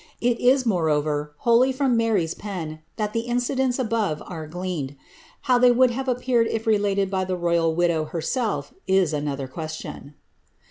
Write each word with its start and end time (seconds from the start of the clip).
It 0.19 0.39
is, 0.39 0.65
moreover, 0.65 1.35
wholly 1.41 1.71
from 1.71 1.95
Mary^ 1.95 2.27
pfa 2.35 2.79
that 2.95 3.13
the 3.13 3.19
incidents 3.19 3.77
above 3.77 4.23
are 4.25 4.47
gleaned: 4.47 4.95
how 5.41 5.59
they 5.59 5.71
would 5.71 5.91
have 5.91 6.07
appeared 6.07 6.47
if 6.47 6.65
related 6.65 7.11
by 7.11 7.23
the 7.23 7.37
royal 7.37 7.75
widow 7.75 8.05
herself, 8.05 8.73
is 8.87 9.13
another 9.13 9.47
question. 9.47 10.15